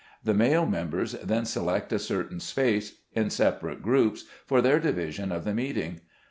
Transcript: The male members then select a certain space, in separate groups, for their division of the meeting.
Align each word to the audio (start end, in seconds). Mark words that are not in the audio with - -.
The 0.23 0.33
male 0.33 0.65
members 0.65 1.11
then 1.21 1.45
select 1.45 1.93
a 1.93 1.99
certain 1.99 2.39
space, 2.39 3.01
in 3.13 3.29
separate 3.29 3.83
groups, 3.83 4.25
for 4.47 4.59
their 4.59 4.79
division 4.79 5.31
of 5.31 5.43
the 5.43 5.53
meeting. 5.53 6.01